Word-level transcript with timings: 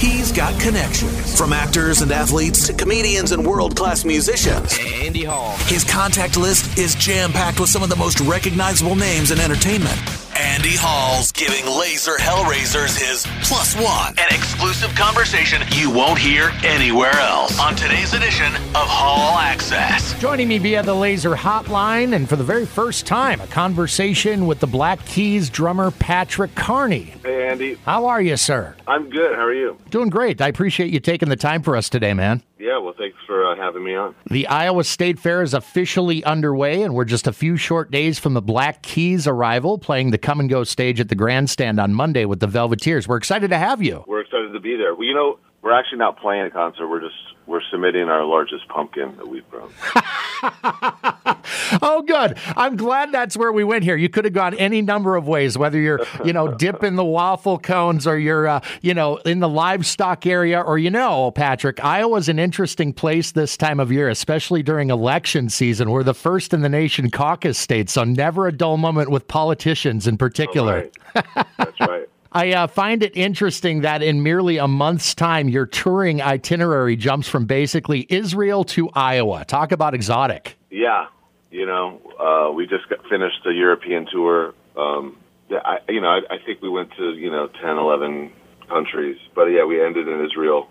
He's 0.00 0.32
got 0.32 0.58
connections. 0.58 1.36
From 1.36 1.52
actors 1.52 2.00
and 2.00 2.10
athletes 2.10 2.66
to 2.68 2.72
comedians 2.72 3.32
and 3.32 3.46
world 3.46 3.76
class 3.76 4.02
musicians. 4.02 4.78
Andy 4.80 5.24
Hall. 5.24 5.54
His 5.66 5.84
contact 5.84 6.38
list 6.38 6.78
is 6.78 6.94
jam 6.94 7.32
packed 7.32 7.60
with 7.60 7.68
some 7.68 7.82
of 7.82 7.90
the 7.90 7.96
most 7.96 8.18
recognizable 8.20 8.96
names 8.96 9.30
in 9.30 9.38
entertainment. 9.38 10.19
Andy 10.40 10.72
Hall's 10.72 11.32
giving 11.32 11.66
Lazer 11.66 12.16
Hellraisers 12.16 12.98
his 12.98 13.26
plus 13.46 13.76
one. 13.76 14.14
An 14.18 14.28
exclusive 14.30 14.88
conversation 14.94 15.60
you 15.72 15.90
won't 15.90 16.18
hear 16.18 16.50
anywhere 16.64 17.12
else 17.12 17.60
on 17.60 17.76
today's 17.76 18.14
edition 18.14 18.54
of 18.54 18.88
Hall 18.88 19.38
Access. 19.38 20.18
Joining 20.18 20.48
me 20.48 20.56
via 20.56 20.82
the 20.82 20.94
Lazer 20.94 21.36
Hotline, 21.36 22.14
and 22.14 22.26
for 22.26 22.36
the 22.36 22.44
very 22.44 22.64
first 22.64 23.04
time, 23.06 23.42
a 23.42 23.46
conversation 23.48 24.46
with 24.46 24.60
the 24.60 24.66
Black 24.66 25.04
Keys 25.04 25.50
drummer 25.50 25.90
Patrick 25.90 26.54
Carney. 26.54 27.12
Hey, 27.22 27.48
Andy. 27.50 27.74
How 27.84 28.06
are 28.06 28.22
you, 28.22 28.38
sir? 28.38 28.74
I'm 28.86 29.10
good. 29.10 29.34
How 29.34 29.44
are 29.44 29.52
you? 29.52 29.76
Doing 29.90 30.08
great. 30.08 30.40
I 30.40 30.48
appreciate 30.48 30.90
you 30.90 31.00
taking 31.00 31.28
the 31.28 31.36
time 31.36 31.62
for 31.62 31.76
us 31.76 31.90
today, 31.90 32.14
man. 32.14 32.42
Yeah, 32.70 32.78
well, 32.78 32.94
thanks 32.96 33.16
for 33.26 33.50
uh, 33.50 33.56
having 33.56 33.82
me 33.82 33.96
on. 33.96 34.14
The 34.30 34.46
Iowa 34.46 34.84
State 34.84 35.18
Fair 35.18 35.42
is 35.42 35.54
officially 35.54 36.22
underway, 36.22 36.82
and 36.82 36.94
we're 36.94 37.04
just 37.04 37.26
a 37.26 37.32
few 37.32 37.56
short 37.56 37.90
days 37.90 38.20
from 38.20 38.34
the 38.34 38.40
Black 38.40 38.80
Keys 38.82 39.26
arrival, 39.26 39.76
playing 39.76 40.12
the 40.12 40.18
come 40.18 40.38
and 40.38 40.48
go 40.48 40.62
stage 40.62 41.00
at 41.00 41.08
the 41.08 41.16
grandstand 41.16 41.80
on 41.80 41.92
Monday 41.92 42.26
with 42.26 42.38
the 42.38 42.46
Velveteers. 42.46 43.08
We're 43.08 43.16
excited 43.16 43.50
to 43.50 43.58
have 43.58 43.82
you. 43.82 44.04
We're 44.06 44.20
excited 44.20 44.52
to 44.52 44.60
be 44.60 44.76
there. 44.76 44.94
Well, 44.94 45.02
you 45.02 45.14
know, 45.14 45.40
we're 45.62 45.72
actually 45.72 45.98
not 45.98 46.20
playing 46.20 46.42
a 46.42 46.50
concert. 46.52 46.86
We're 46.86 47.00
just 47.00 47.16
we're 47.48 47.60
submitting 47.72 48.02
our 48.02 48.24
largest 48.24 48.68
pumpkin 48.68 49.16
that 49.16 49.26
we've 49.26 49.50
grown. 49.50 49.72
oh, 51.82 52.02
good. 52.06 52.38
I'm 52.56 52.76
glad 52.76 53.12
that's 53.12 53.36
where 53.36 53.52
we 53.52 53.64
went 53.64 53.84
here. 53.84 53.96
You 53.96 54.08
could 54.08 54.24
have 54.24 54.34
gone 54.34 54.54
any 54.54 54.82
number 54.82 55.16
of 55.16 55.28
ways, 55.28 55.56
whether 55.56 55.78
you're, 55.78 56.00
you 56.24 56.32
know, 56.32 56.54
dipping 56.54 56.96
the 56.96 57.04
waffle 57.04 57.58
cones 57.58 58.06
or 58.06 58.18
you're, 58.18 58.46
uh, 58.46 58.60
you 58.82 58.94
know, 58.94 59.16
in 59.18 59.40
the 59.40 59.48
livestock 59.48 60.26
area 60.26 60.60
or, 60.60 60.78
you 60.78 60.90
know, 60.90 61.30
Patrick, 61.30 61.82
Iowa's 61.84 62.28
an 62.28 62.38
interesting 62.38 62.92
place 62.92 63.32
this 63.32 63.56
time 63.56 63.80
of 63.80 63.92
year, 63.92 64.08
especially 64.08 64.62
during 64.62 64.90
election 64.90 65.48
season. 65.48 65.90
We're 65.90 66.02
the 66.02 66.14
first 66.14 66.54
in 66.54 66.62
the 66.62 66.68
nation 66.68 67.10
caucus 67.10 67.58
state, 67.58 67.90
so 67.90 68.04
never 68.04 68.46
a 68.46 68.52
dull 68.52 68.76
moment 68.76 69.10
with 69.10 69.28
politicians 69.28 70.06
in 70.06 70.16
particular. 70.16 70.90
Right. 71.14 71.24
That's 71.56 71.80
right. 71.80 72.09
I 72.32 72.52
uh, 72.52 72.66
find 72.68 73.02
it 73.02 73.16
interesting 73.16 73.80
that 73.80 74.02
in 74.02 74.22
merely 74.22 74.58
a 74.58 74.68
month's 74.68 75.14
time, 75.16 75.48
your 75.48 75.66
touring 75.66 76.22
itinerary 76.22 76.94
jumps 76.94 77.28
from 77.28 77.46
basically 77.46 78.06
Israel 78.08 78.62
to 78.64 78.88
Iowa. 78.90 79.44
Talk 79.44 79.72
about 79.72 79.94
exotic. 79.94 80.56
Yeah, 80.70 81.06
you 81.50 81.66
know, 81.66 82.00
uh, 82.20 82.52
we 82.52 82.68
just 82.68 82.88
got 82.88 83.00
finished 83.10 83.42
the 83.44 83.50
European 83.50 84.06
tour. 84.10 84.54
Um, 84.76 85.16
I, 85.50 85.78
you 85.88 86.00
know, 86.00 86.08
I, 86.08 86.34
I 86.34 86.38
think 86.46 86.62
we 86.62 86.68
went 86.68 86.92
to 86.96 87.14
you 87.14 87.30
know 87.32 87.48
10, 87.48 87.78
11 87.78 88.32
countries, 88.68 89.18
but 89.34 89.46
yeah, 89.46 89.64
we 89.64 89.84
ended 89.84 90.06
in 90.06 90.24
Israel, 90.24 90.68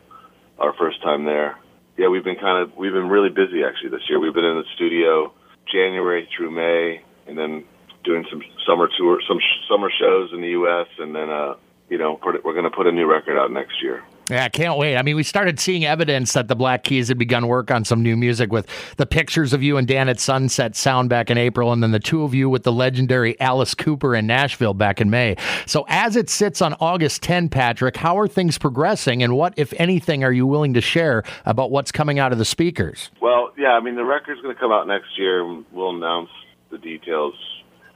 our 0.57 0.73
first 0.73 1.01
time 1.03 1.25
there. 1.25 1.57
Yeah, 1.97 2.07
we've 2.07 2.23
been 2.23 2.37
kind 2.37 2.63
of 2.63 2.77
we've 2.77 2.93
been 2.93 3.09
really 3.09 3.29
busy 3.29 3.65
actually 3.65 3.89
this 3.89 4.07
year. 4.07 4.21
We've 4.21 4.33
been 4.33 4.45
in 4.45 4.55
the 4.55 4.69
studio 4.75 5.33
January 5.69 6.29
through 6.35 6.51
May, 6.51 7.01
and 7.27 7.37
then 7.37 7.65
doing 8.03 8.25
some 8.29 8.41
summer 8.67 8.89
tour, 8.97 9.19
some 9.27 9.39
sh- 9.39 9.69
summer 9.69 9.91
shows 9.99 10.31
in 10.33 10.41
the 10.41 10.49
U.S., 10.49 10.87
and 10.99 11.15
then 11.15 11.29
uh, 11.29 11.55
you 11.89 11.97
know 11.97 12.15
put, 12.15 12.43
we're 12.43 12.53
going 12.53 12.65
to 12.65 12.75
put 12.75 12.87
a 12.87 12.91
new 12.91 13.09
record 13.09 13.37
out 13.37 13.51
next 13.51 13.81
year. 13.81 14.03
Yeah, 14.29 14.43
I 14.43 14.49
can't 14.49 14.77
wait. 14.77 14.95
I 14.95 15.01
mean, 15.01 15.15
we 15.15 15.23
started 15.23 15.59
seeing 15.59 15.85
evidence 15.85 16.33
that 16.33 16.47
the 16.47 16.55
Black 16.55 16.83
Keys 16.83 17.07
had 17.07 17.17
begun 17.17 17.47
work 17.47 17.71
on 17.71 17.83
some 17.83 18.03
new 18.03 18.15
music 18.15 18.51
with 18.51 18.67
the 18.97 19.07
pictures 19.07 19.53
of 19.53 19.63
you 19.63 19.77
and 19.77 19.87
Dan 19.87 20.07
at 20.07 20.19
Sunset 20.19 20.75
Sound 20.75 21.09
back 21.09 21.31
in 21.31 21.37
April, 21.39 21.73
and 21.73 21.81
then 21.81 21.91
the 21.91 21.99
two 21.99 22.23
of 22.23 22.35
you 22.35 22.47
with 22.47 22.61
the 22.61 22.71
legendary 22.71 23.39
Alice 23.41 23.73
Cooper 23.73 24.15
in 24.15 24.27
Nashville 24.27 24.75
back 24.75 25.01
in 25.01 25.09
May. 25.09 25.35
So, 25.65 25.83
as 25.87 26.15
it 26.15 26.29
sits 26.29 26.61
on 26.61 26.75
August 26.75 27.23
10, 27.23 27.49
Patrick, 27.49 27.97
how 27.97 28.19
are 28.19 28.27
things 28.27 28.59
progressing, 28.59 29.23
and 29.23 29.35
what, 29.35 29.55
if 29.57 29.73
anything, 29.77 30.23
are 30.23 30.31
you 30.31 30.45
willing 30.45 30.75
to 30.75 30.81
share 30.81 31.23
about 31.47 31.71
what's 31.71 31.91
coming 31.91 32.19
out 32.19 32.31
of 32.31 32.37
the 32.37 32.45
speakers? 32.45 33.09
Well, 33.19 33.51
yeah, 33.57 33.69
I 33.69 33.79
mean, 33.79 33.95
the 33.95 34.05
record's 34.05 34.41
going 34.41 34.53
to 34.53 34.59
come 34.59 34.71
out 34.71 34.85
next 34.85 35.17
year, 35.17 35.43
and 35.43 35.65
we'll 35.71 35.95
announce 35.95 36.29
the 36.69 36.77
details, 36.77 37.33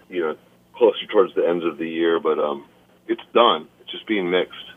you 0.09 0.21
know, 0.21 0.35
closer 0.75 1.05
towards 1.11 1.33
the 1.35 1.47
end 1.47 1.63
of 1.63 1.77
the 1.77 1.87
year. 1.87 2.19
But 2.19 2.39
um, 2.39 2.65
it's 3.07 3.21
done. 3.33 3.67
It's 3.81 3.91
just 3.91 4.07
being 4.07 4.29
mixed. 4.29 4.67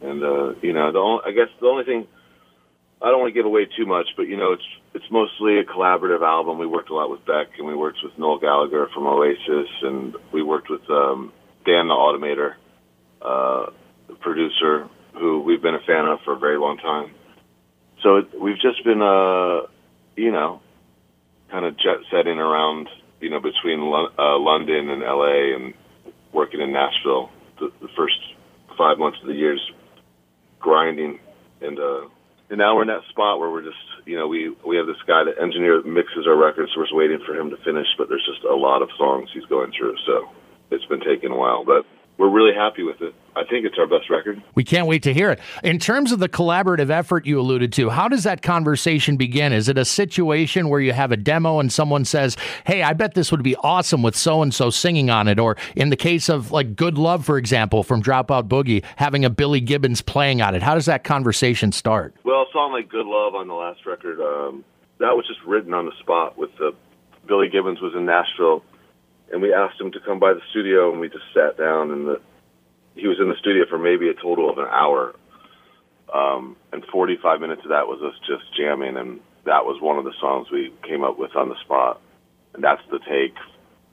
And 0.00 0.22
uh, 0.22 0.54
you 0.62 0.72
know, 0.72 0.92
the 0.92 0.98
only, 0.98 1.22
I 1.26 1.32
guess 1.32 1.48
the 1.60 1.66
only 1.66 1.84
thing 1.84 2.06
I 3.00 3.10
don't 3.10 3.20
want 3.20 3.34
to 3.34 3.38
give 3.38 3.46
away 3.46 3.66
too 3.76 3.86
much, 3.86 4.06
but 4.16 4.24
you 4.24 4.36
know, 4.36 4.52
it's 4.52 4.64
it's 4.94 5.04
mostly 5.10 5.58
a 5.58 5.64
collaborative 5.64 6.22
album. 6.22 6.58
We 6.58 6.66
worked 6.66 6.90
a 6.90 6.94
lot 6.94 7.10
with 7.10 7.24
Beck, 7.26 7.48
and 7.58 7.66
we 7.66 7.74
worked 7.74 7.98
with 8.02 8.18
Noel 8.18 8.38
Gallagher 8.38 8.88
from 8.94 9.06
Oasis, 9.06 9.68
and 9.82 10.16
we 10.32 10.42
worked 10.42 10.70
with 10.70 10.80
um, 10.88 11.32
Dan 11.66 11.88
the 11.88 11.94
Automator, 11.94 12.54
uh, 13.20 13.70
the 14.08 14.14
producer, 14.14 14.88
who 15.12 15.40
we've 15.40 15.60
been 15.60 15.74
a 15.74 15.86
fan 15.86 16.06
of 16.06 16.20
for 16.24 16.32
a 16.34 16.38
very 16.38 16.58
long 16.58 16.78
time. 16.78 17.14
So 18.02 18.16
it, 18.16 18.40
we've 18.40 18.60
just 18.60 18.82
been, 18.84 19.02
uh, 19.02 19.68
you 20.16 20.32
know, 20.32 20.62
kind 21.50 21.66
of 21.66 21.76
jet 21.76 21.98
setting 22.10 22.38
around, 22.38 22.88
you 23.20 23.30
know, 23.30 23.40
between 23.40 23.80
Lo- 23.80 24.12
uh, 24.18 24.38
London 24.38 24.90
and 24.90 25.02
LA, 25.02 25.54
and 25.56 25.74
working 26.32 26.60
in 26.60 26.72
Nashville. 26.72 27.30
The, 27.58 27.72
the 27.80 27.88
first 27.96 28.18
five 28.76 28.98
months 28.98 29.18
of 29.22 29.28
the 29.28 29.34
year's 29.34 29.62
grinding, 30.58 31.18
and 31.62 31.78
uh, 31.78 32.08
and 32.50 32.58
now 32.58 32.76
we're 32.76 32.82
in 32.82 32.88
that 32.88 33.08
spot 33.10 33.40
where 33.40 33.50
we're 33.50 33.64
just, 33.64 33.80
you 34.04 34.16
know, 34.16 34.28
we 34.28 34.54
we 34.66 34.76
have 34.76 34.86
this 34.86 35.00
guy 35.06 35.24
that 35.24 35.40
engineer 35.42 35.80
that 35.80 35.88
mixes 35.88 36.26
our 36.26 36.36
records, 36.36 36.70
so 36.72 36.80
we're 36.80 36.84
just 36.84 36.94
waiting 36.94 37.20
for 37.26 37.34
him 37.34 37.50
to 37.50 37.56
finish. 37.64 37.88
But 37.98 38.08
there's 38.08 38.26
just 38.26 38.44
a 38.44 38.54
lot 38.54 38.82
of 38.82 38.90
songs 38.98 39.30
he's 39.32 39.46
going 39.46 39.72
through, 39.76 39.96
so 40.06 40.28
it's 40.70 40.84
been 40.86 41.00
taking 41.00 41.32
a 41.32 41.36
while, 41.36 41.64
but 41.64 41.86
we're 42.18 42.30
really 42.30 42.54
happy 42.54 42.82
with 42.82 43.02
it. 43.02 43.14
I 43.34 43.44
think 43.44 43.66
it's 43.66 43.76
our 43.78 43.86
best 43.86 44.08
record. 44.08 44.42
We 44.54 44.64
can't 44.64 44.86
wait 44.86 45.02
to 45.02 45.12
hear 45.12 45.30
it. 45.30 45.38
In 45.62 45.78
terms 45.78 46.12
of 46.12 46.18
the 46.18 46.28
collaborative 46.28 46.88
effort 46.88 47.26
you 47.26 47.38
alluded 47.38 47.72
to, 47.74 47.90
how 47.90 48.08
does 48.08 48.24
that 48.24 48.40
conversation 48.40 49.18
begin? 49.18 49.52
Is 49.52 49.68
it 49.68 49.76
a 49.76 49.84
situation 49.84 50.70
where 50.70 50.80
you 50.80 50.94
have 50.94 51.12
a 51.12 51.16
demo 51.16 51.60
and 51.60 51.70
someone 51.70 52.06
says, 52.06 52.36
Hey, 52.64 52.82
I 52.82 52.94
bet 52.94 53.14
this 53.14 53.30
would 53.30 53.42
be 53.42 53.54
awesome 53.56 54.02
with 54.02 54.16
so 54.16 54.40
and 54.40 54.54
so 54.54 54.70
singing 54.70 55.10
on 55.10 55.28
it? 55.28 55.38
Or 55.38 55.56
in 55.74 55.90
the 55.90 55.96
case 55.96 56.30
of 56.30 56.50
like 56.50 56.74
Good 56.74 56.96
Love, 56.96 57.26
for 57.26 57.36
example, 57.36 57.82
from 57.82 58.02
Dropout 58.02 58.48
Boogie, 58.48 58.82
having 58.96 59.24
a 59.24 59.30
Billy 59.30 59.60
Gibbons 59.60 60.00
playing 60.00 60.40
on 60.40 60.54
it. 60.54 60.62
How 60.62 60.74
does 60.74 60.86
that 60.86 61.04
conversation 61.04 61.72
start? 61.72 62.14
Well, 62.24 62.42
a 62.42 62.46
song 62.52 62.72
like 62.72 62.88
Good 62.88 63.06
Love 63.06 63.34
on 63.34 63.48
the 63.48 63.54
last 63.54 63.84
record, 63.84 64.20
um, 64.20 64.64
that 64.98 65.14
was 65.14 65.26
just 65.26 65.42
written 65.46 65.74
on 65.74 65.84
the 65.84 65.92
spot 66.00 66.38
with 66.38 66.56
the 66.56 66.72
Billy 67.28 67.50
Gibbons 67.50 67.80
was 67.82 67.92
in 67.94 68.06
Nashville 68.06 68.62
and 69.32 69.42
we 69.42 69.52
asked 69.52 69.80
him 69.80 69.92
to 69.92 70.00
come 70.00 70.18
by 70.18 70.32
the 70.32 70.40
studio 70.50 70.90
and 70.90 71.00
we 71.00 71.08
just 71.08 71.24
sat 71.34 71.58
down 71.58 71.90
and 71.90 72.06
the 72.06 72.20
he 72.94 73.06
was 73.06 73.18
in 73.20 73.28
the 73.28 73.36
studio 73.36 73.64
for 73.68 73.78
maybe 73.78 74.08
a 74.08 74.14
total 74.14 74.48
of 74.48 74.58
an 74.58 74.66
hour. 74.70 75.14
Um 76.12 76.56
and 76.72 76.84
45 76.86 77.40
minutes 77.40 77.62
of 77.64 77.70
that 77.70 77.86
was 77.86 78.00
us 78.02 78.18
just 78.26 78.44
jamming 78.56 78.96
and 78.96 79.20
that 79.44 79.64
was 79.64 79.80
one 79.80 79.98
of 79.98 80.04
the 80.04 80.14
songs 80.20 80.50
we 80.50 80.72
came 80.82 81.04
up 81.04 81.18
with 81.18 81.34
on 81.36 81.48
the 81.48 81.60
spot. 81.64 82.00
And 82.54 82.62
that's 82.64 82.82
the 82.90 82.98
take 82.98 83.36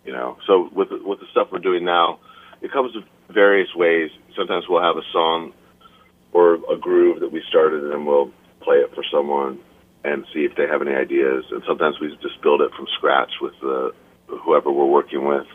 you 0.05 0.13
know. 0.13 0.37
So 0.47 0.69
with 0.73 0.89
with 0.91 1.19
the 1.19 1.27
stuff 1.31 1.49
we're 1.51 1.59
doing 1.59 1.85
now 1.85 2.19
it 2.61 2.71
comes 2.71 2.95
in 2.95 3.03
various 3.33 3.73
ways. 3.75 4.09
Sometimes 4.35 4.65
we'll 4.69 4.81
have 4.81 4.97
a 4.97 5.05
song 5.11 5.53
or 6.31 6.55
a 6.71 6.77
groove 6.77 7.19
that 7.19 7.31
we 7.31 7.43
started 7.47 7.91
and 7.91 8.07
we'll 8.07 8.31
play 8.61 8.77
it 8.77 8.93
for 8.95 9.03
someone 9.11 9.59
and 10.03 10.25
see 10.33 10.41
if 10.41 10.55
they 10.55 10.67
have 10.67 10.81
any 10.81 10.93
ideas. 10.93 11.45
And 11.51 11.61
sometimes 11.67 11.99
we 11.99 12.09
just 12.21 12.41
build 12.41 12.61
it 12.61 12.71
from 12.75 12.87
scratch 12.97 13.31
with 13.41 13.53
the 13.61 13.93
whoever 14.37 14.71
we're 14.71 14.85
working 14.85 15.25
with. 15.25 15.45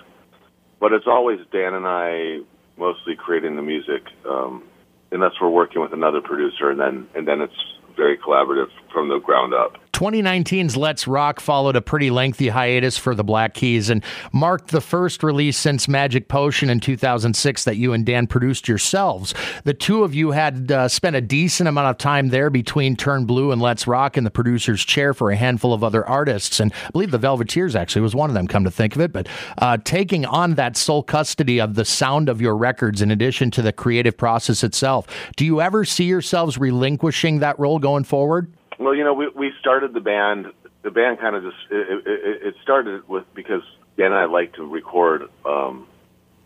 But 0.81 0.93
it's 0.93 1.07
always 1.07 1.41
Dan 1.53 1.75
and 1.75 1.87
I 1.87 2.41
mostly 2.77 3.17
creating 3.17 3.57
the 3.57 3.63
music, 3.63 4.03
um, 4.29 4.63
unless 5.11 5.33
we're 5.41 5.51
working 5.51 5.83
with 5.83 5.93
another 5.93 6.21
producer, 6.21 6.71
and 6.71 6.79
then 6.79 7.09
and 7.15 7.27
then 7.27 7.41
it's 7.41 7.53
very 7.97 8.17
collaborative 8.17 8.69
from 8.93 9.09
the 9.09 9.19
ground 9.19 9.55
up. 9.55 9.73
2019's 9.93 10.77
Let's 10.77 11.07
Rock 11.07 11.41
followed 11.41 11.77
a 11.77 11.81
pretty 11.81 12.11
lengthy 12.11 12.49
hiatus 12.49 12.97
for 12.97 13.15
the 13.15 13.25
Black 13.25 13.55
Keys 13.55 13.91
and 13.91 14.03
marked 14.33 14.69
the 14.69 14.81
first 14.81 15.23
release 15.23 15.57
since 15.57 15.89
Magic 15.89 16.29
Potion 16.29 16.71
in 16.71 16.81
2006 16.81 17.65
that 17.65 17.77
you 17.77 17.93
and 17.93 18.05
Dan 18.05 18.27
produced 18.27 18.69
yourselves. 18.69 19.35
The 19.65 19.75
two 19.75 20.05
of 20.05 20.15
you 20.15 20.33
had 20.33 20.71
uh, 20.71 20.89
spent 20.89 21.17
a 21.17 21.21
decent 21.21 21.69
amount 21.69 21.89
of 21.89 21.99
time 21.99 22.29
there 22.29 22.51
between 22.51 22.97
Turn 22.97 23.25
Blue 23.25 23.51
and 23.51 23.61
Let's 23.61 23.87
Rock 23.87 24.17
in 24.17 24.25
the 24.25 24.31
producer's 24.31 24.85
chair 24.85 25.15
for 25.15 25.31
a 25.31 25.37
handful 25.37 25.73
of 25.73 25.83
other 25.83 26.07
artists. 26.07 26.61
And 26.61 26.73
I 26.87 26.91
believe 26.91 27.11
the 27.11 27.19
Velveteers 27.19 27.75
actually 27.75 28.03
was 28.03 28.15
one 28.15 28.31
of 28.31 28.35
them, 28.35 28.47
come 28.47 28.65
to 28.65 28.71
think 28.71 28.95
of 28.95 29.01
it. 29.01 29.13
But 29.13 29.29
uh, 29.59 29.79
taking 29.85 30.25
on 30.27 30.55
that 30.55 30.77
sole 30.77 31.03
custody 31.03 31.61
of 31.61 31.75
the 31.75 31.85
sound 31.85 32.29
of 32.29 32.41
your 32.41 32.57
records 32.57 33.03
in 33.03 33.11
addition 33.11 33.51
to 33.53 33.63
the 33.63 33.73
creative 33.73 34.17
process 34.17 34.63
itself, 34.63 35.07
do 35.37 35.45
you 35.45 35.61
ever 35.61 35.85
see 35.85 36.05
yourselves 36.05 36.59
relinquishing 36.59 37.41
that 37.41 37.59
role 37.59 37.79
going 37.79 38.05
forward? 38.05 38.53
Well, 38.79 38.95
you 38.95 39.05
know, 39.05 39.15
we 39.15 39.29
we 39.29 39.53
started 39.61 39.93
the 39.93 40.01
band. 40.01 40.47
The 40.83 40.91
band 40.91 41.19
kind 41.19 41.35
of 41.35 41.43
just 41.43 41.57
it, 41.71 42.07
it, 42.07 42.43
it 42.49 42.55
started 42.63 43.09
with 43.09 43.25
because 43.35 43.63
Dan 43.97 44.07
and 44.07 44.15
I 44.15 44.27
like 44.27 44.55
to 44.55 44.65
record. 44.65 45.23
Um, 45.45 45.89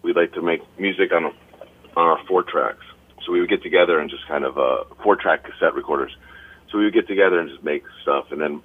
we 0.02 0.14
like 0.14 0.32
to 0.32 0.42
make 0.42 0.62
music 0.78 1.12
on 1.12 1.24
a, 1.24 1.28
on 1.96 2.06
our 2.08 2.24
four 2.26 2.42
tracks. 2.42 2.84
So 3.24 3.32
we 3.32 3.40
would 3.40 3.50
get 3.50 3.62
together 3.62 4.00
and 4.00 4.10
just 4.10 4.26
kind 4.26 4.44
of 4.44 4.58
uh, 4.58 4.84
four 5.02 5.16
track 5.16 5.44
cassette 5.44 5.74
recorders. 5.74 6.16
So 6.70 6.78
we 6.78 6.84
would 6.84 6.94
get 6.94 7.06
together 7.06 7.38
and 7.38 7.50
just 7.50 7.62
make 7.62 7.84
stuff. 8.02 8.32
And 8.32 8.40
then 8.40 8.62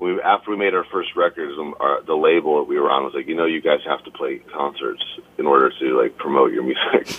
we 0.00 0.20
after 0.20 0.50
we 0.50 0.56
made 0.56 0.74
our 0.74 0.84
first 0.84 1.10
records, 1.14 1.52
um, 1.58 1.74
our, 1.78 2.02
the 2.02 2.16
label 2.16 2.58
that 2.58 2.68
we 2.68 2.78
were 2.78 2.90
on 2.90 3.04
was 3.04 3.14
like, 3.14 3.28
you 3.28 3.36
know, 3.36 3.46
you 3.46 3.62
guys 3.62 3.80
have 3.86 4.04
to 4.04 4.10
play 4.10 4.38
concerts 4.52 5.02
in 5.38 5.46
order 5.46 5.70
to 5.78 6.00
like 6.00 6.16
promote 6.16 6.52
your 6.52 6.64
music. 6.64 7.16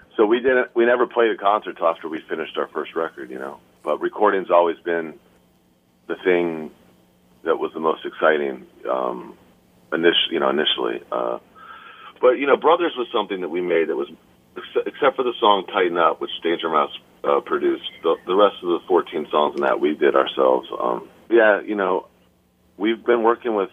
so 0.16 0.26
we 0.26 0.40
didn't. 0.40 0.74
We 0.74 0.84
never 0.84 1.06
played 1.06 1.30
a 1.30 1.36
concert 1.36 1.78
after 1.80 2.08
we 2.08 2.20
finished 2.28 2.58
our 2.58 2.66
first 2.68 2.96
record, 2.96 3.30
you 3.30 3.38
know. 3.38 3.60
But 3.84 4.00
recording's 4.00 4.50
always 4.50 4.78
been 4.80 5.14
the 6.08 6.16
thing 6.24 6.70
that 7.44 7.56
was 7.56 7.72
the 7.72 7.80
most 7.80 8.04
exciting. 8.04 8.66
Um, 8.90 9.36
initially, 9.92 10.32
you 10.32 10.40
know, 10.40 10.50
initially. 10.50 11.00
Uh, 11.10 11.38
but 12.20 12.32
you 12.32 12.46
know, 12.46 12.56
Brothers 12.56 12.92
was 12.96 13.06
something 13.12 13.40
that 13.40 13.48
we 13.48 13.60
made 13.60 13.88
that 13.88 13.96
was, 13.96 14.08
except 14.86 15.16
for 15.16 15.22
the 15.22 15.34
song 15.38 15.64
"Tighten 15.66 15.96
Up," 15.96 16.20
which 16.20 16.30
Danger 16.42 16.68
Mouse 16.68 16.90
uh, 17.24 17.40
produced. 17.40 17.88
The, 18.02 18.16
the 18.26 18.34
rest 18.34 18.56
of 18.62 18.68
the 18.68 18.80
14 18.88 19.28
songs 19.30 19.54
in 19.56 19.62
that 19.62 19.80
we 19.80 19.94
did 19.94 20.16
ourselves. 20.16 20.68
Um, 20.78 21.08
yeah, 21.30 21.60
you 21.60 21.74
know, 21.74 22.06
we've 22.76 23.04
been 23.04 23.22
working 23.22 23.54
with 23.54 23.70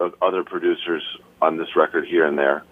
uh, 0.00 0.10
other 0.20 0.44
producers 0.44 1.02
on 1.40 1.56
this 1.56 1.68
record 1.76 2.06
here 2.06 2.26
and 2.26 2.38
there. 2.38 2.64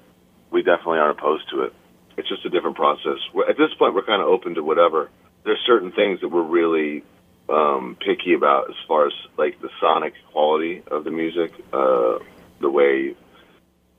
We 0.50 0.62
definitely 0.62 0.98
aren't 0.98 1.18
opposed 1.18 1.48
to 1.50 1.62
it. 1.62 1.72
It's 2.16 2.28
just 2.28 2.44
a 2.44 2.50
different 2.50 2.76
process. 2.76 3.18
At 3.48 3.56
this 3.56 3.74
point, 3.78 3.94
we're 3.94 4.04
kind 4.04 4.22
of 4.22 4.28
open 4.28 4.54
to 4.54 4.62
whatever. 4.62 5.10
There's 5.44 5.58
certain 5.66 5.90
things 5.90 6.20
that 6.20 6.28
we're 6.28 6.42
really 6.46 7.02
um, 7.48 7.96
picky 8.00 8.34
about 8.34 8.70
as 8.70 8.76
far 8.86 9.06
as 9.06 9.12
like 9.36 9.60
the 9.60 9.68
sonic 9.80 10.14
quality 10.32 10.82
of 10.90 11.04
the 11.04 11.10
music, 11.10 11.52
uh, 11.72 12.18
the 12.60 12.70
way 12.70 13.14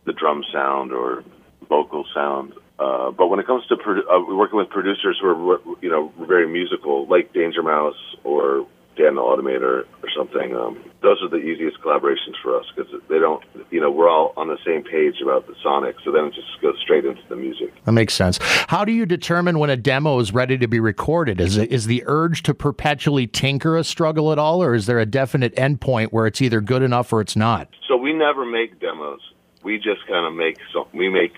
the 0.05 0.13
drum 0.13 0.43
sound 0.51 0.91
or 0.91 1.23
vocal 1.67 2.05
sound. 2.13 2.53
Uh, 2.77 3.11
but 3.11 3.27
when 3.27 3.39
it 3.39 3.47
comes 3.47 3.65
to 3.67 3.75
produ- 3.75 4.07
uh, 4.11 4.35
working 4.35 4.57
with 4.57 4.69
producers 4.69 5.17
who 5.21 5.51
are 5.51 5.59
you 5.81 5.89
know 5.89 6.11
very 6.27 6.47
musical, 6.47 7.07
like 7.07 7.33
Danger 7.33 7.63
Mouse 7.63 7.95
or 8.23 8.67
Dan 8.95 9.15
the 9.15 9.21
Automator 9.21 9.85
or 10.01 10.09
something, 10.15 10.55
um, 10.55 10.81
those 11.01 11.21
are 11.21 11.29
the 11.29 11.37
easiest 11.37 11.81
collaborations 11.81 12.35
for 12.41 12.57
us 12.57 12.65
because 12.73 12.91
they 13.09 13.19
don't, 13.19 13.43
you 13.69 13.81
know, 13.81 13.91
we're 13.91 14.09
all 14.09 14.33
on 14.37 14.47
the 14.47 14.57
same 14.65 14.83
page 14.83 15.15
about 15.21 15.47
the 15.47 15.55
sonic, 15.61 15.97
so 16.03 16.11
then 16.11 16.25
it 16.25 16.33
just 16.33 16.47
goes 16.61 16.75
straight 16.81 17.05
into 17.05 17.21
the 17.27 17.35
music. 17.35 17.73
That 17.83 17.91
makes 17.91 18.13
sense. 18.13 18.39
How 18.67 18.85
do 18.85 18.91
you 18.91 19.05
determine 19.05 19.59
when 19.59 19.69
a 19.69 19.75
demo 19.75 20.19
is 20.19 20.33
ready 20.33 20.57
to 20.57 20.67
be 20.67 20.79
recorded? 20.79 21.41
Is 21.41 21.57
it, 21.57 21.71
is 21.71 21.87
the 21.87 22.03
urge 22.05 22.43
to 22.43 22.53
perpetually 22.53 23.27
tinker 23.27 23.77
a 23.77 23.83
struggle 23.83 24.31
at 24.31 24.39
all, 24.39 24.63
or 24.63 24.73
is 24.73 24.85
there 24.85 24.99
a 24.99 25.05
definite 25.05 25.55
endpoint 25.55 26.07
where 26.07 26.25
it's 26.25 26.41
either 26.41 26.61
good 26.61 26.81
enough 26.81 27.11
or 27.11 27.21
it's 27.21 27.35
not? 27.35 27.67
So 27.87 27.97
we 27.97 28.13
never 28.13 28.45
make 28.45 28.79
demos. 28.79 29.19
We 29.63 29.77
just 29.77 30.07
kind 30.07 30.25
of 30.25 30.33
make 30.33 30.57
so 30.73 30.87
we 30.93 31.09
make 31.09 31.33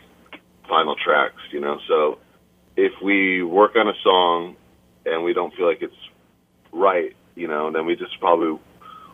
final 0.67 0.95
tracks, 0.95 1.41
you 1.51 1.59
know. 1.59 1.79
So 1.87 2.19
if 2.75 2.93
we 3.01 3.41
work 3.41 3.75
on 3.75 3.87
a 3.87 3.93
song 4.03 4.55
and 5.05 5.23
we 5.23 5.33
don't 5.33 5.53
feel 5.55 5.65
like 5.65 5.81
it's 5.81 5.95
right, 6.71 7.15
you 7.37 7.47
know, 7.47 7.71
then 7.71 7.85
we 7.85 7.95
just 7.95 8.19
probably 8.19 8.59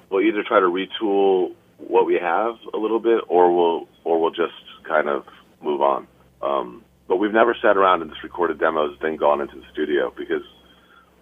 will 0.10 0.22
either 0.22 0.44
try 0.48 0.60
to 0.60 0.68
retool 0.68 1.54
what 1.78 2.06
we 2.06 2.16
have 2.16 2.56
a 2.74 2.78
little 2.78 3.00
bit, 3.00 3.22
or 3.28 3.54
we'll 3.54 3.88
or 4.04 4.22
we'll 4.22 4.32
just 4.32 4.54
kind 4.88 5.10
of 5.10 5.26
move 5.62 5.82
on. 5.82 6.08
Um, 6.42 6.84
but 7.08 7.18
we've 7.18 7.34
never 7.34 7.56
sat 7.62 7.76
around 7.78 8.02
and 8.02 8.10
just 8.10 8.24
recorded 8.24 8.60
demos, 8.60 8.98
then 9.02 9.18
gone 9.18 9.42
into 9.42 9.56
the 9.56 9.66
studio 9.74 10.14
because 10.16 10.44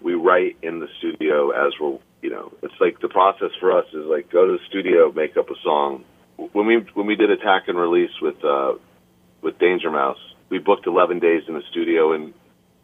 we 0.01 0.13
write 0.13 0.57
in 0.61 0.79
the 0.79 0.87
studio 0.99 1.51
as 1.51 1.73
we're, 1.79 1.97
you 2.21 2.29
know, 2.29 2.53
it's 2.61 2.73
like 2.79 2.99
the 3.01 3.09
process 3.09 3.49
for 3.59 3.77
us 3.77 3.85
is 3.93 4.05
like 4.05 4.31
go 4.31 4.45
to 4.45 4.53
the 4.53 4.65
studio, 4.69 5.11
make 5.11 5.37
up 5.37 5.49
a 5.49 5.55
song. 5.63 6.03
When 6.37 6.67
we 6.67 6.85
when 6.93 7.07
we 7.07 7.15
did 7.15 7.31
Attack 7.31 7.63
and 7.67 7.77
Release 7.77 8.11
with 8.21 8.43
uh, 8.43 8.73
with 9.41 9.57
Danger 9.57 9.89
Mouse, 9.89 10.19
we 10.49 10.59
booked 10.59 10.85
11 10.85 11.19
days 11.19 11.43
in 11.47 11.55
the 11.55 11.63
studio, 11.71 12.13
and 12.13 12.33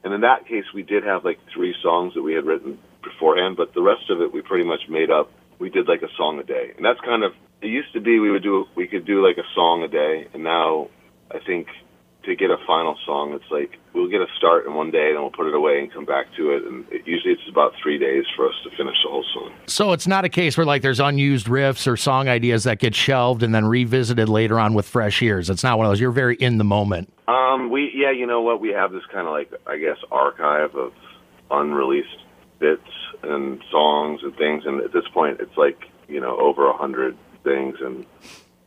and 0.03 0.13
in 0.13 0.21
that 0.21 0.47
case, 0.47 0.65
we 0.73 0.81
did 0.81 1.03
have 1.03 1.23
like 1.23 1.39
three 1.53 1.75
songs 1.83 2.15
that 2.15 2.23
we 2.23 2.33
had 2.33 2.45
written 2.45 2.79
beforehand, 3.07 3.57
but 3.57 3.73
the 3.73 3.81
rest 3.81 4.09
of 4.09 4.21
it 4.21 4.33
we 4.33 4.41
pretty 4.41 4.63
much 4.65 4.81
made 4.89 5.11
up. 5.11 5.31
We 5.59 5.69
did 5.69 5.87
like 5.87 6.01
a 6.03 6.09
song 6.17 6.39
a 6.39 6.43
day, 6.43 6.73
and 6.75 6.85
that's 6.85 6.99
kind 7.01 7.23
of 7.23 7.33
it. 7.61 7.67
Used 7.67 7.93
to 7.93 8.01
be 8.01 8.19
we 8.19 8.31
would 8.31 8.43
do 8.43 8.65
we 8.75 8.87
could 8.87 9.05
do 9.05 9.25
like 9.25 9.37
a 9.37 9.47
song 9.55 9.83
a 9.83 9.87
day, 9.87 10.27
and 10.33 10.43
now 10.43 10.89
I 11.31 11.39
think 11.39 11.67
to 12.27 12.35
get 12.35 12.51
a 12.51 12.57
final 12.67 12.97
song, 13.05 13.33
it's 13.33 13.49
like 13.49 13.79
we'll 13.93 14.09
get 14.09 14.21
a 14.21 14.27
start 14.37 14.67
in 14.67 14.75
one 14.75 14.91
day, 14.91 15.11
and 15.11 15.19
we'll 15.19 15.31
put 15.31 15.47
it 15.47 15.55
away 15.55 15.79
and 15.79 15.91
come 15.91 16.05
back 16.05 16.27
to 16.35 16.51
it. 16.51 16.63
And 16.63 16.85
it, 16.91 17.07
usually 17.07 17.33
it's 17.33 17.47
about 17.49 17.73
three 17.81 17.97
days 17.97 18.25
for 18.35 18.47
us 18.47 18.53
to 18.63 18.69
finish 18.71 18.95
the 19.03 19.09
whole 19.09 19.25
song. 19.33 19.53
So 19.65 19.93
it's 19.93 20.05
not 20.05 20.25
a 20.25 20.29
case 20.29 20.57
where 20.57 20.65
like 20.65 20.81
there's 20.81 20.99
unused 20.99 21.47
riffs 21.47 21.87
or 21.87 21.97
song 21.97 22.27
ideas 22.27 22.65
that 22.65 22.79
get 22.79 22.93
shelved 22.93 23.43
and 23.43 23.55
then 23.55 23.65
revisited 23.65 24.29
later 24.29 24.59
on 24.59 24.73
with 24.73 24.85
fresh 24.85 25.21
ears. 25.21 25.49
It's 25.49 25.63
not 25.63 25.77
one 25.77 25.87
of 25.87 25.91
those. 25.91 25.99
You're 25.99 26.11
very 26.11 26.35
in 26.35 26.57
the 26.57 26.65
moment. 26.65 27.11
Um, 27.27 27.71
we 27.71 27.91
yeah, 27.95 28.11
you 28.11 28.27
know 28.27 28.41
what? 28.41 28.59
We 28.61 28.69
have 28.69 28.91
this 28.91 29.03
kind 29.11 29.25
of 29.25 29.33
like 29.33 29.51
I 29.65 29.77
guess 29.77 29.97
archive 30.11 30.75
of 30.75 30.93
unreleased 31.49 32.23
bits 32.59 32.89
and 33.23 33.61
songs 33.71 34.21
and 34.23 34.35
things, 34.35 34.65
and 34.65 34.81
at 34.81 34.93
this 34.93 35.07
point, 35.13 35.39
it's 35.39 35.57
like 35.57 35.89
you 36.07 36.19
know 36.19 36.37
over 36.37 36.67
a 36.67 36.77
hundred 36.77 37.17
things, 37.43 37.77
and 37.81 38.05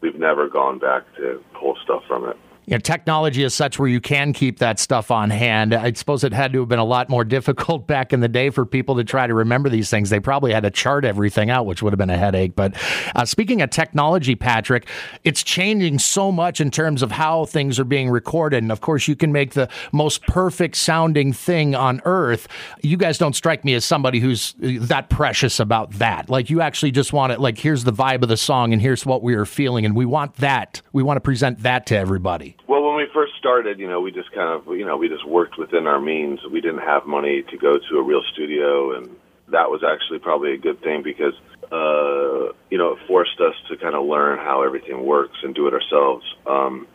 we've 0.01 0.19
never 0.19 0.49
gone 0.49 0.79
back 0.79 1.05
to 1.17 1.43
pull 1.55 1.77
stuff 1.85 2.03
from 2.07 2.29
it 2.29 2.37
you 2.71 2.77
know, 2.77 2.81
technology 2.81 3.43
is 3.43 3.53
such 3.53 3.81
where 3.81 3.89
you 3.89 4.01
can 4.01 4.33
keep 4.33 4.61
that 4.61 4.79
stuff 4.79 5.11
on 5.11 5.29
hand. 5.31 5.75
I 5.75 5.93
suppose 5.93 6.23
it 6.23 6.33
had 6.33 6.53
to 6.53 6.61
have 6.61 6.69
been 6.69 6.79
a 6.79 6.85
lot 6.85 7.09
more 7.09 7.25
difficult 7.41 7.89
back 7.89 8.13
in 8.13 8.21
the 8.21 8.29
day 8.29 8.51
for 8.51 8.65
people 8.65 8.95
to 8.95 9.03
try 9.03 9.27
to 9.27 9.35
remember 9.35 9.69
these 9.69 9.91
things. 9.91 10.09
They 10.09 10.21
probably 10.21 10.53
had 10.53 10.63
to 10.63 10.71
chart 10.71 11.05
everything 11.05 11.51
out, 11.51 11.67
which 11.67 11.83
would 11.83 11.93
have 11.93 11.99
been 11.99 12.11
a 12.11 12.17
headache. 12.17 12.55
But 12.55 12.77
uh, 13.17 13.25
speaking 13.25 13.61
of 13.61 13.71
technology, 13.71 14.37
Patrick, 14.37 14.87
it's 15.25 15.43
changing 15.43 15.99
so 15.99 16.31
much 16.31 16.61
in 16.61 16.71
terms 16.71 17.03
of 17.03 17.11
how 17.11 17.45
things 17.45 17.81
are 17.81 17.85
being 17.85 18.09
recorded. 18.09 18.63
And 18.63 18.71
of 18.71 18.81
course, 18.81 19.09
you 19.09 19.17
can 19.17 19.33
make 19.33 19.55
the 19.55 19.69
most 19.91 20.23
perfect 20.29 20.77
sounding 20.77 21.33
thing 21.33 21.75
on 21.75 22.01
earth. 22.05 22.47
You 22.83 22.97
guys 22.97 23.19
don't 23.19 23.35
strike 23.35 23.65
me 23.65 23.75
as 23.75 23.85
somebody 23.85 24.21
who's 24.21 24.55
uh, 24.63 24.79
that 24.83 25.11
precious 25.11 25.59
about 25.59 25.91
that. 25.95 26.31
Like, 26.31 26.51
you 26.51 26.61
actually 26.61 26.93
just 26.93 27.13
want 27.13 27.33
it, 27.33 27.41
like, 27.41 27.59
here's 27.59 27.83
the 27.83 27.93
vibe 27.93 28.23
of 28.23 28.29
the 28.29 28.37
song 28.37 28.73
and 28.73 28.81
here's 28.81 29.05
what 29.05 29.25
we 29.25 29.35
are 29.35 29.45
feeling. 29.45 29.85
And 29.85 29.97
we 29.97 30.07
want 30.07 30.37
that. 30.37 30.83
We 30.93 31.03
want 31.03 31.17
to 31.17 31.21
present 31.21 31.65
that 31.65 31.87
to 31.87 31.97
everybody. 31.97 32.57
We 33.01 33.09
first 33.15 33.33
started, 33.39 33.79
you 33.79 33.89
know, 33.89 34.03
we 34.03 34.13
just 34.13 34.31
kind 34.33 34.51
of, 34.51 34.77
you 34.77 34.85
know, 34.85 34.99
we 34.99 35.09
just 35.09 35.27
worked 35.27 35.57
within 35.57 35.87
our 35.87 35.99
means. 35.99 36.39
We 36.53 36.61
didn't 36.61 36.83
have 36.83 37.07
money 37.07 37.43
to 37.51 37.57
go 37.57 37.79
to 37.79 37.97
a 37.97 38.03
real 38.03 38.21
studio, 38.35 38.95
and 38.95 39.17
that 39.49 39.71
was 39.71 39.83
actually 39.83 40.19
probably 40.19 40.53
a 40.53 40.59
good 40.59 40.83
thing 40.83 41.03
because, 41.03 41.33
uh, 41.73 42.53
you 42.69 42.77
know, 42.77 42.93
it 42.93 42.99
forced 43.07 43.41
us 43.41 43.55
to 43.71 43.79
kind 43.79 43.95
of 43.95 44.05
learn 44.05 44.39
how 44.39 44.65
everything 44.65 45.07
works 45.07 45.39
and 45.43 45.55
do 45.55 45.67
it 45.67 45.73
ourselves. 45.73 46.27
Um, 46.47 46.87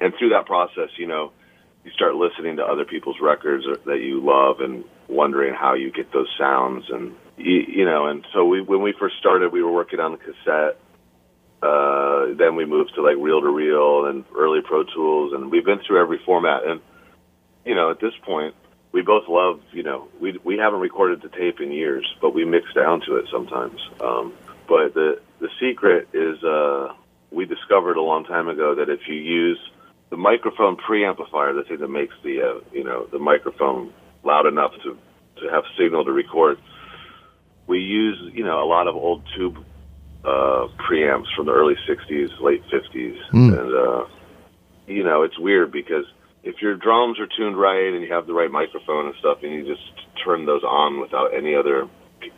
and 0.00 0.14
through 0.16 0.28
that 0.28 0.46
process, 0.46 0.90
you 0.96 1.08
know, 1.08 1.32
you 1.82 1.90
start 1.90 2.14
listening 2.14 2.58
to 2.58 2.64
other 2.64 2.84
people's 2.84 3.16
records 3.20 3.64
that 3.84 4.00
you 4.00 4.20
love 4.24 4.60
and 4.60 4.84
wondering 5.08 5.54
how 5.54 5.74
you 5.74 5.90
get 5.90 6.12
those 6.12 6.28
sounds 6.38 6.84
and 6.90 7.14
you, 7.36 7.64
you 7.68 7.84
know 7.84 8.06
and 8.06 8.26
so 8.32 8.44
we 8.44 8.60
when 8.60 8.82
we 8.82 8.92
first 8.98 9.14
started 9.20 9.52
we 9.52 9.62
were 9.62 9.70
working 9.70 10.00
on 10.00 10.10
the 10.10 10.18
cassette 10.18 10.80
uh, 11.66 12.34
then 12.34 12.54
we 12.54 12.64
moved 12.64 12.94
to 12.94 13.02
like 13.02 13.16
reel 13.18 13.40
to 13.40 13.50
reel 13.50 14.06
and 14.06 14.24
early 14.36 14.60
Pro 14.60 14.84
Tools, 14.84 15.32
and 15.32 15.50
we've 15.50 15.64
been 15.64 15.80
through 15.86 16.00
every 16.00 16.18
format. 16.24 16.64
And 16.66 16.80
you 17.64 17.74
know, 17.74 17.90
at 17.90 18.00
this 18.00 18.14
point, 18.22 18.54
we 18.92 19.02
both 19.02 19.24
love. 19.28 19.60
You 19.72 19.82
know, 19.82 20.08
we 20.20 20.38
we 20.44 20.56
haven't 20.58 20.80
recorded 20.80 21.22
the 21.22 21.28
tape 21.28 21.60
in 21.60 21.72
years, 21.72 22.06
but 22.20 22.34
we 22.34 22.44
mix 22.44 22.72
down 22.74 23.00
to 23.06 23.16
it 23.16 23.26
sometimes. 23.30 23.80
Um, 24.00 24.32
but 24.68 24.94
the 24.94 25.20
the 25.40 25.48
secret 25.60 26.08
is 26.12 26.42
uh, 26.44 26.94
we 27.30 27.44
discovered 27.44 27.96
a 27.96 28.02
long 28.02 28.24
time 28.24 28.48
ago 28.48 28.74
that 28.76 28.88
if 28.88 29.00
you 29.08 29.16
use 29.16 29.58
the 30.10 30.16
microphone 30.16 30.76
preamplifier, 30.76 31.54
the 31.54 31.64
thing 31.68 31.78
that 31.78 31.88
makes 31.88 32.14
the 32.22 32.42
uh, 32.42 32.60
you 32.72 32.84
know 32.84 33.06
the 33.06 33.18
microphone 33.18 33.92
loud 34.22 34.46
enough 34.46 34.72
to 34.82 34.98
to 35.40 35.50
have 35.50 35.64
signal 35.78 36.04
to 36.04 36.12
record, 36.12 36.58
we 37.66 37.80
use 37.80 38.18
you 38.32 38.44
know 38.44 38.62
a 38.62 38.68
lot 38.68 38.86
of 38.86 38.94
old 38.94 39.22
tube 39.36 39.64
uh, 40.26 40.66
preamps 40.76 41.32
from 41.36 41.46
the 41.46 41.52
early 41.52 41.76
60s, 41.88 42.40
late 42.40 42.62
50s. 42.66 43.16
Mm. 43.30 43.58
And, 43.58 43.74
uh, 43.74 44.06
you 44.88 45.04
know, 45.04 45.22
it's 45.22 45.38
weird 45.38 45.70
because 45.70 46.04
if 46.42 46.60
your 46.60 46.74
drums 46.74 47.20
are 47.20 47.28
tuned 47.36 47.58
right 47.58 47.92
and 47.92 48.02
you 48.02 48.12
have 48.12 48.26
the 48.26 48.32
right 48.32 48.50
microphone 48.50 49.06
and 49.06 49.14
stuff 49.20 49.38
and 49.42 49.52
you 49.52 49.64
just 49.64 49.92
turn 50.24 50.44
those 50.44 50.64
on 50.64 51.00
without 51.00 51.32
any 51.32 51.54
other 51.54 51.88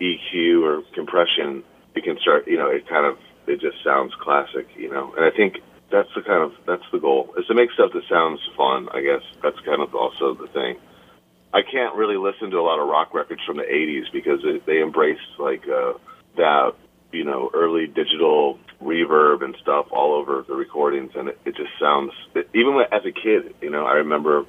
EQ 0.00 0.62
or 0.62 0.82
compression, 0.94 1.64
you 1.96 2.02
can 2.02 2.18
start, 2.20 2.46
you 2.46 2.58
know, 2.58 2.68
it 2.68 2.86
kind 2.88 3.06
of, 3.06 3.16
it 3.46 3.60
just 3.60 3.82
sounds 3.82 4.12
classic, 4.20 4.68
you 4.76 4.90
know. 4.90 5.14
And 5.16 5.24
I 5.24 5.30
think 5.34 5.56
that's 5.90 6.08
the 6.14 6.20
kind 6.20 6.42
of, 6.42 6.52
that's 6.66 6.84
the 6.92 6.98
goal, 6.98 7.34
is 7.38 7.46
to 7.46 7.54
make 7.54 7.70
stuff 7.72 7.92
that 7.94 8.02
sounds 8.08 8.40
fun, 8.54 8.88
I 8.92 9.00
guess. 9.00 9.22
That's 9.42 9.58
kind 9.60 9.80
of 9.80 9.94
also 9.94 10.34
the 10.34 10.48
thing. 10.48 10.76
I 11.54 11.62
can't 11.62 11.94
really 11.94 12.18
listen 12.18 12.50
to 12.50 12.58
a 12.58 12.60
lot 12.60 12.78
of 12.78 12.86
rock 12.86 13.14
records 13.14 13.40
from 13.46 13.56
the 13.56 13.62
80s 13.62 14.12
because 14.12 14.40
it, 14.44 14.66
they 14.66 14.82
embraced, 14.82 15.38
like, 15.38 15.66
uh, 15.66 15.94
that 16.36 16.74
you 17.12 17.24
know, 17.24 17.50
early 17.54 17.86
digital 17.86 18.58
reverb 18.82 19.42
and 19.42 19.56
stuff 19.62 19.86
all 19.90 20.14
over 20.14 20.44
the 20.46 20.54
recordings, 20.54 21.12
and 21.14 21.28
it, 21.28 21.38
it 21.44 21.56
just 21.56 21.70
sounds. 21.80 22.12
It, 22.34 22.48
even 22.54 22.78
as 22.92 23.02
a 23.04 23.12
kid, 23.12 23.54
you 23.60 23.70
know, 23.70 23.86
I 23.86 23.94
remember 23.94 24.44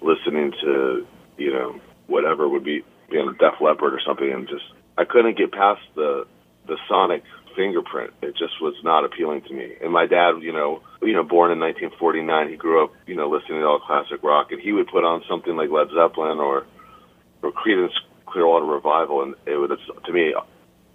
listening 0.00 0.52
to, 0.62 1.06
you 1.38 1.52
know, 1.52 1.80
whatever 2.06 2.48
would 2.48 2.64
be, 2.64 2.84
you 3.10 3.18
know, 3.24 3.32
Def 3.32 3.60
Leppard 3.60 3.94
or 3.94 4.00
something, 4.06 4.30
and 4.30 4.48
just 4.48 4.64
I 4.98 5.04
couldn't 5.04 5.38
get 5.38 5.52
past 5.52 5.82
the 5.94 6.26
the 6.66 6.76
sonic 6.88 7.22
fingerprint. 7.56 8.12
It 8.22 8.36
just 8.36 8.60
was 8.60 8.74
not 8.84 9.04
appealing 9.04 9.42
to 9.42 9.54
me. 9.54 9.74
And 9.82 9.92
my 9.92 10.06
dad, 10.06 10.42
you 10.42 10.52
know, 10.52 10.82
you 11.02 11.12
know, 11.12 11.24
born 11.24 11.50
in 11.50 11.58
1949, 11.58 12.48
he 12.48 12.56
grew 12.56 12.84
up, 12.84 12.92
you 13.06 13.16
know, 13.16 13.28
listening 13.28 13.60
to 13.60 13.66
all 13.66 13.80
classic 13.80 14.22
rock, 14.22 14.52
and 14.52 14.60
he 14.60 14.72
would 14.72 14.88
put 14.88 15.04
on 15.04 15.22
something 15.28 15.56
like 15.56 15.70
Led 15.70 15.88
Zeppelin 15.94 16.38
or 16.38 16.66
or 17.42 17.52
Creedence 17.52 17.94
Clearwater 18.26 18.66
Revival, 18.66 19.22
and 19.22 19.34
it 19.46 19.56
would 19.56 19.70
to 19.70 20.12
me 20.12 20.34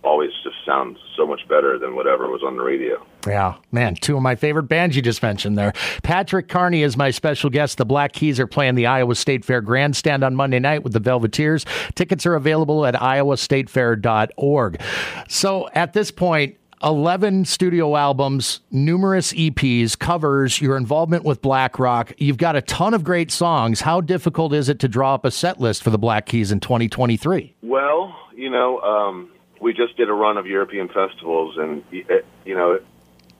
always 0.05 0.31
just 0.43 0.55
sound 0.65 0.97
so 1.17 1.25
much 1.25 1.47
better 1.47 1.77
than 1.77 1.95
whatever 1.95 2.27
was 2.27 2.41
on 2.45 2.55
the 2.55 2.63
radio. 2.63 3.05
Yeah, 3.27 3.55
man, 3.71 3.95
two 3.95 4.15
of 4.15 4.21
my 4.21 4.35
favorite 4.35 4.63
bands 4.63 4.95
you 4.95 5.01
just 5.01 5.23
mentioned 5.23 5.57
there. 5.57 5.73
Patrick 6.03 6.47
Carney 6.47 6.83
is 6.83 6.95
my 6.95 7.11
special 7.11 7.49
guest. 7.49 7.77
The 7.77 7.85
Black 7.85 8.13
Keys 8.13 8.39
are 8.39 8.47
playing 8.47 8.75
the 8.75 8.85
Iowa 8.85 9.15
State 9.15 9.43
Fair 9.43 9.61
Grandstand 9.61 10.23
on 10.23 10.35
Monday 10.35 10.59
night 10.59 10.83
with 10.83 10.93
the 10.93 11.01
Velveteers. 11.01 11.65
Tickets 11.95 12.25
are 12.25 12.35
available 12.35 12.85
at 12.85 12.93
iowastatefair.org. 12.93 14.81
So 15.27 15.69
at 15.73 15.93
this 15.93 16.11
point, 16.11 16.57
11 16.83 17.45
studio 17.45 17.95
albums, 17.95 18.59
numerous 18.69 19.33
EPs, 19.33 19.97
covers, 19.97 20.61
your 20.61 20.77
involvement 20.77 21.23
with 21.23 21.41
Blakroc. 21.41 22.13
You've 22.17 22.37
got 22.37 22.55
a 22.55 22.61
ton 22.61 22.93
of 22.93 23.03
great 23.03 23.31
songs. 23.31 23.81
How 23.81 24.01
difficult 24.01 24.53
is 24.53 24.69
it 24.69 24.79
to 24.79 24.87
draw 24.87 25.15
up 25.15 25.25
a 25.25 25.31
set 25.31 25.59
list 25.59 25.81
for 25.83 25.89
the 25.89 25.97
Black 25.97 26.27
Keys 26.27 26.51
in 26.51 26.59
2023? 26.59 27.55
Well, 27.63 28.15
you 28.35 28.51
know, 28.51 28.79
um, 28.81 29.31
we 29.61 29.73
just 29.73 29.97
did 29.97 30.09
a 30.09 30.13
run 30.13 30.37
of 30.37 30.45
European 30.47 30.87
festivals, 30.87 31.57
and 31.57 31.83
eh, 31.93 32.21
you 32.45 32.55
know, 32.55 32.79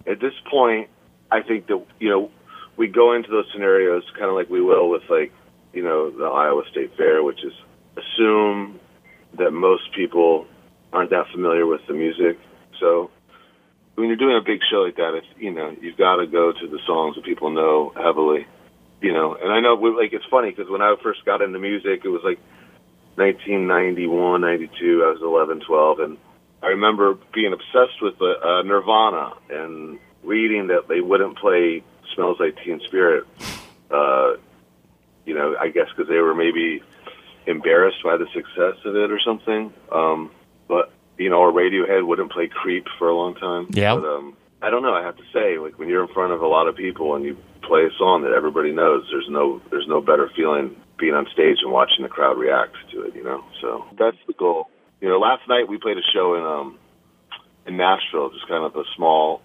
at 0.08 0.20
this 0.20 0.34
point, 0.50 0.90
I 1.32 1.42
think 1.42 1.68
that 1.68 1.84
you 2.00 2.10
know 2.10 2.32
we 2.78 2.88
go 2.88 3.14
into 3.14 3.30
those 3.30 3.46
scenarios 3.52 4.04
kind 4.14 4.30
of 4.30 4.36
like 4.36 4.50
we 4.50 4.62
will 4.62 4.90
with 4.90 5.04
like 5.10 5.32
you 5.74 5.84
know 5.84 6.12
the 6.12 6.26
Iowa 6.26 6.64
State 6.72 6.96
Fair, 6.98 7.24
which 7.24 7.44
is 7.44 7.54
assume 7.98 8.80
that 9.38 9.52
most 9.52 9.94
people 9.94 10.48
aren't 10.94 11.10
that 11.10 11.28
familiar 11.32 11.66
with 11.66 11.82
the 11.88 11.94
music. 11.94 12.40
So 12.80 13.12
when 13.96 14.08
you're 14.08 14.18
doing 14.18 14.38
a 14.38 14.46
big 14.46 14.60
show 14.70 14.84
like 14.84 14.96
that, 14.96 15.16
it's 15.16 15.28
you 15.38 15.52
know 15.52 15.76
you've 15.82 15.98
got 15.98 16.18
to 16.18 16.28
go 16.28 16.52
to 16.52 16.68
the 16.68 16.80
songs 16.86 17.16
that 17.16 17.26
people 17.26 17.50
know 17.50 17.94
heavily. 17.96 18.48
You 19.02 19.14
know, 19.14 19.36
and 19.36 19.52
I 19.52 19.60
know 19.60 19.74
like 19.74 20.14
it's 20.14 20.26
funny 20.32 20.52
because 20.52 20.70
when 20.70 20.82
I 20.82 20.96
first 21.04 21.26
got 21.26 21.42
into 21.42 21.60
music, 21.60 22.02
it 22.04 22.10
was 22.10 22.22
like 22.24 22.40
1991, 23.16 24.42
92. 24.42 25.04
I 25.04 25.12
was 25.12 25.22
11, 25.22 25.62
12, 25.62 26.00
and 26.00 26.18
I 26.62 26.68
remember 26.70 27.18
being 27.34 27.54
obsessed 27.54 28.02
with 28.02 28.16
uh, 28.22 28.26
uh, 28.26 28.62
Nirvana 28.64 29.34
and 29.50 30.00
reading 30.24 30.68
that 30.68 30.88
they 30.88 31.00
wouldn't 31.00 31.38
play 31.38 31.84
"Smells 32.14 32.38
Like 32.40 32.58
Teen 32.64 32.82
Spirit." 32.88 33.26
Uh, 33.92 34.34
you 35.26 35.36
know, 35.36 35.56
I 35.60 35.70
guess 35.70 35.88
because 35.96 36.10
they 36.10 36.18
were 36.18 36.34
maybe 36.34 36.82
embarrassed 37.46 38.04
by 38.04 38.18
the 38.18 38.26
success 38.34 38.84
of 38.84 38.96
it 38.96 39.12
or 39.12 39.20
something. 39.20 39.72
Um, 39.92 40.32
but 40.68 40.92
you 41.18 41.30
know, 41.30 41.38
or 41.38 41.52
Radiohead 41.52 42.06
wouldn't 42.06 42.32
play 42.32 42.48
"Creep" 42.48 42.88
for 42.98 43.10
a 43.10 43.16
long 43.16 43.36
time. 43.36 43.68
Yeah. 43.72 43.94
Um, 43.94 44.36
I 44.62 44.72
don't 44.72 44.82
know. 44.82 44.96
I 44.96 45.04
have 45.04 45.18
to 45.18 45.24
say, 45.32 45.60
like 45.60 45.78
when 45.78 45.88
you're 45.88 46.04
in 46.04 46.14
front 46.14 46.34
of 46.34 46.42
a 46.42 46.48
lot 46.48 46.68
of 46.68 46.76
people 46.76 47.16
and 47.16 47.24
you 47.24 47.38
play 47.62 47.84
a 47.84 47.92
song 47.98 48.24
that 48.24 48.32
everybody 48.32 48.72
knows, 48.72 49.06
there's 49.12 49.30
no 49.30 49.62
there's 49.70 49.88
no 49.88 50.02
better 50.02 50.32
feeling 50.36 50.76
being 50.98 51.14
on 51.14 51.28
stage 51.34 51.58
and 51.62 51.72
watching 51.72 52.04
the 52.04 52.10
crowd 52.10 52.38
react 52.38 52.76
to 52.92 53.04
it, 53.04 53.16
you 53.16 53.24
know. 53.24 53.44
So 53.62 53.86
that's 53.98 54.18
the 54.28 54.34
goal. 54.34 54.70
You 55.02 55.10
know, 55.10 55.20
last 55.20 55.48
night 55.48 55.68
we 55.68 55.78
played 55.78 55.98
a 55.98 56.08
show 56.14 56.36
in 56.36 56.44
um 56.44 56.80
in 57.66 57.78
Nashville, 57.78 58.30
just 58.30 58.48
kind 58.48 58.64
of 58.64 58.76
a 58.76 58.84
small 58.96 59.42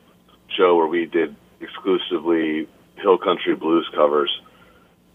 show 0.57 0.77
where 0.77 0.87
we 0.87 1.07
did 1.07 1.35
exclusively 1.61 2.69
hill 2.97 3.19
country 3.19 3.55
blues 3.55 3.89
covers. 3.95 4.31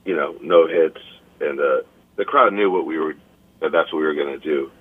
You 0.05 0.15
know, 0.15 0.35
no 0.41 0.67
hits, 0.67 1.01
and 1.41 1.59
uh, 1.59 1.81
the 2.15 2.25
crowd 2.25 2.53
knew 2.53 2.69
what 2.69 2.85
we 2.85 2.97
were 2.97 3.15
that 3.61 3.71
that's 3.71 3.91
what 3.91 3.99
we 3.99 4.05
were 4.05 4.13
going 4.13 4.39
to 4.39 4.43
do. 4.43 4.71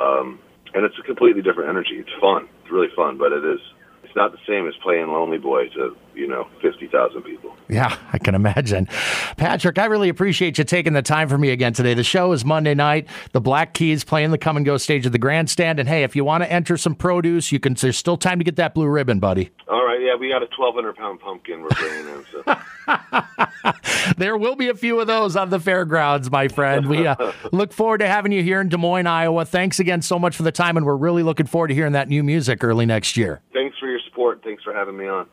Um, 0.00 0.38
and 0.74 0.84
it's 0.84 0.98
a 0.98 1.02
completely 1.02 1.42
different 1.42 1.70
energy. 1.70 1.96
It's 1.98 2.20
fun. 2.20 2.48
It's 2.62 2.70
really 2.72 2.88
fun, 2.94 3.18
but 3.18 3.32
it 3.32 3.44
is 3.44 3.60
it's 4.02 4.16
not 4.16 4.32
the 4.32 4.38
same 4.46 4.66
as 4.68 4.74
playing 4.82 5.08
Lonely 5.08 5.38
Boy 5.38 5.68
to 5.70 5.96
you 6.14 6.26
know 6.26 6.46
fifty 6.60 6.86
thousand 6.86 7.22
people. 7.22 7.56
Yeah, 7.68 7.96
I 8.12 8.18
can 8.18 8.34
imagine. 8.34 8.86
Patrick, 9.36 9.78
I 9.78 9.86
really 9.86 10.08
appreciate 10.08 10.58
you 10.58 10.64
taking 10.64 10.92
the 10.92 11.02
time 11.02 11.28
for 11.28 11.38
me 11.38 11.50
again 11.50 11.72
today. 11.72 11.94
The 11.94 12.04
show 12.04 12.32
is 12.32 12.44
Monday 12.44 12.74
night. 12.74 13.08
The 13.32 13.40
Black 13.40 13.72
Keys 13.72 14.04
playing 14.04 14.30
the 14.30 14.38
come 14.38 14.56
and 14.56 14.66
go 14.66 14.76
stage 14.76 15.06
of 15.06 15.12
the 15.12 15.18
grandstand. 15.18 15.80
And 15.80 15.88
hey, 15.88 16.02
if 16.02 16.14
you 16.14 16.24
want 16.24 16.44
to 16.44 16.52
enter 16.52 16.76
some 16.76 16.94
produce, 16.94 17.52
you 17.52 17.58
can. 17.58 17.74
There's 17.74 17.96
still 17.96 18.16
time 18.16 18.38
to 18.38 18.44
get 18.44 18.56
that 18.56 18.74
blue 18.74 18.88
ribbon, 18.88 19.18
buddy. 19.18 19.50
All 19.68 19.84
right, 19.84 20.00
yeah, 20.00 20.14
we 20.16 20.28
got 20.28 20.42
a 20.42 20.46
twelve 20.48 20.74
hundred 20.74 20.96
pound 20.96 21.20
pumpkin 21.20 21.62
we're 21.62 21.70
bringing 21.70 22.08
in. 22.08 22.24
So. 22.30 22.54
there 24.18 24.36
will 24.36 24.56
be 24.56 24.68
a 24.68 24.74
few 24.74 25.00
of 25.00 25.06
those 25.06 25.36
on 25.36 25.50
the 25.50 25.60
fairgrounds, 25.60 26.30
my 26.30 26.48
friend. 26.48 26.88
We 26.88 27.06
uh, 27.06 27.32
look 27.52 27.72
forward 27.72 27.98
to 27.98 28.08
having 28.08 28.32
you 28.32 28.42
here 28.42 28.60
in 28.60 28.68
Des 28.68 28.76
Moines, 28.76 29.06
Iowa. 29.06 29.44
Thanks 29.44 29.80
again 29.80 30.02
so 30.02 30.18
much 30.18 30.36
for 30.36 30.42
the 30.42 30.52
time, 30.52 30.76
and 30.76 30.84
we're 30.84 30.96
really 30.96 31.22
looking 31.22 31.46
forward 31.46 31.68
to 31.68 31.74
hearing 31.74 31.92
that 31.92 32.08
new 32.08 32.22
music 32.22 32.62
early 32.62 32.84
next 32.84 33.16
year. 33.16 33.40
Thanks 33.52 33.78
for 33.78 33.81
your 33.81 33.81
support. 33.81 33.81
Thanks 34.44 34.62
for 34.62 34.72
having 34.72 34.96
me 34.96 35.06
on. 35.06 35.28